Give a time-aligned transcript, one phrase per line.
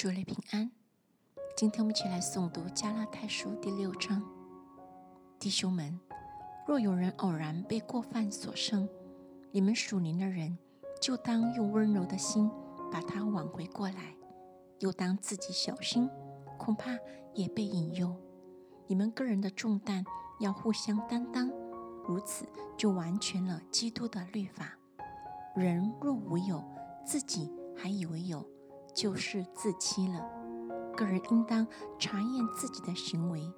[0.00, 0.70] 主内平安。
[1.54, 4.22] 今天我们一起来诵读加拉太书第六章。
[5.38, 6.00] 弟兄们，
[6.66, 8.88] 若有人偶然被过犯所胜，
[9.50, 10.56] 你们属灵的人
[11.02, 12.50] 就当用温柔的心
[12.90, 14.16] 把他挽回过来；
[14.78, 16.08] 又当自己小心，
[16.56, 16.96] 恐怕
[17.34, 18.16] 也被引诱。
[18.86, 20.02] 你们个人的重担
[20.38, 21.52] 要互相担当，
[22.08, 24.78] 如此就完全了基督的律法。
[25.54, 26.64] 人若无有，
[27.04, 28.42] 自己还以为有。
[28.94, 30.28] 就是自欺了。
[30.96, 31.66] 个人应当
[31.98, 33.52] 查验自己的行为，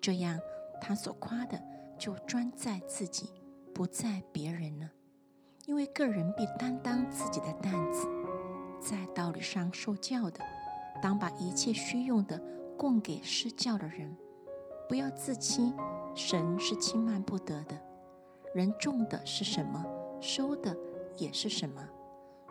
[0.00, 0.38] 这样
[0.80, 1.60] 他所夸的
[1.98, 3.30] 就专在自己，
[3.74, 4.90] 不在别人了。
[5.66, 8.08] 因为个人必担当自己的担子。
[8.80, 10.40] 在道理上受教的，
[11.02, 12.40] 当把一切需用的
[12.76, 14.16] 供给施教的人，
[14.88, 15.74] 不要自欺。
[16.14, 17.78] 神是轻慢不得的。
[18.54, 19.84] 人种的是什么，
[20.20, 20.76] 收的
[21.16, 21.86] 也是什么。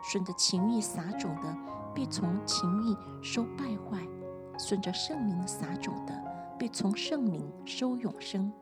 [0.02, 1.56] 顺着情欲撒种的，
[1.98, 3.98] 必从情欲收败坏；
[4.56, 6.14] 顺着圣灵撒种的，
[6.56, 8.52] 必从圣灵收永生。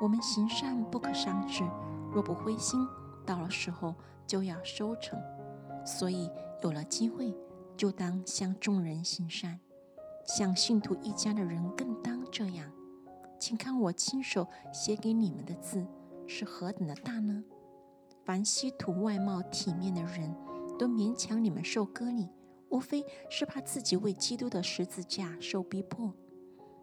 [0.00, 1.62] 我们行善不可伤志，
[2.10, 2.80] 若不灰心，
[3.26, 3.94] 到了时候
[4.26, 5.20] 就要收成。
[5.84, 6.30] 所以
[6.62, 7.36] 有了机会，
[7.76, 9.60] 就当向众人行善，
[10.24, 12.72] 向信徒一家的人更当这样。
[13.38, 15.86] 请看我亲手写给你们的字
[16.26, 17.44] 是何等的大呢？
[18.24, 20.34] 凡稀土外貌体面的人。
[20.78, 22.28] 都勉强你们受割礼，
[22.72, 26.12] 无非是怕自己为基督的十字架受逼迫。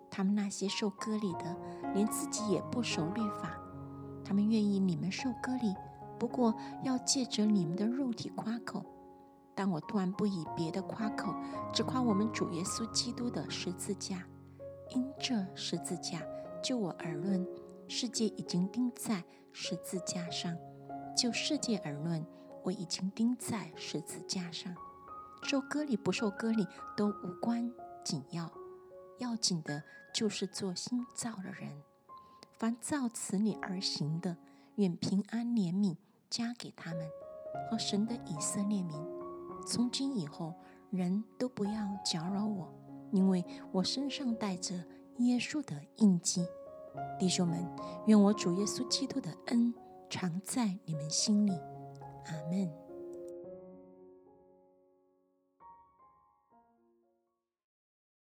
[0.10, 1.58] 他们那些受割礼的，
[1.94, 3.60] 连自己也不守律法。
[4.24, 5.76] 他们愿意你们受割礼，
[6.20, 8.86] 不过要借着你们的肉体夸口。
[9.56, 11.34] 但我断不以别的夸口，
[11.74, 14.26] 只夸我们主耶稣基督的十字架。
[14.92, 16.22] 因这十字架，
[16.64, 17.46] 就我而论，
[17.88, 20.56] 世界已经钉在十字架上；
[21.18, 22.26] 就世界而论，
[22.64, 24.74] 我已经钉在十字架上，
[25.42, 27.72] 受割礼不受割礼都无关
[28.04, 28.52] 紧要，
[29.18, 31.82] 要紧的就是做新造的人。
[32.58, 34.38] 凡照此理而行的，
[34.76, 35.96] 愿平安怜悯
[36.30, 37.08] 加给他们
[37.70, 38.96] 和神的以色列民。
[39.66, 40.54] 从今以后，
[40.90, 42.74] 人都不要搅扰我，
[43.12, 44.76] 因为我身上带着
[45.18, 46.46] 耶稣的印记。
[47.18, 47.66] 弟兄们，
[48.08, 49.74] 愿我主耶稣基督的恩
[50.10, 51.52] 常在你们心里。
[52.26, 52.89] 阿门。